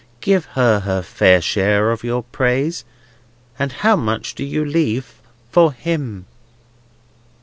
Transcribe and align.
Give 0.19 0.45
her 0.57 0.79
her 0.79 1.03
fair 1.03 1.41
share 1.41 1.91
of 1.91 2.03
your 2.03 2.23
praise, 2.23 2.83
and 3.59 3.71
how 3.71 3.95
much 3.95 4.33
do 4.33 4.43
you 4.43 4.65
leave 4.65 5.13
for 5.51 5.71
him?" 5.73 6.25